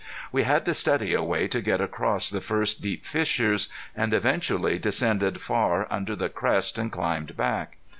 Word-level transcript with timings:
We 0.31 0.41
had 0.45 0.65
to 0.65 0.73
study 0.73 1.13
a 1.13 1.21
way 1.21 1.47
to 1.47 1.61
get 1.61 1.79
across 1.79 2.31
the 2.31 2.41
first 2.41 2.81
deep 2.81 3.05
fissures, 3.05 3.69
and 3.95 4.15
eventually 4.15 4.79
descended 4.79 5.39
far 5.41 5.85
under 5.91 6.15
the 6.15 6.27
crest 6.27 6.79
and 6.79 6.91
climbed 6.91 7.37
back. 7.37 7.77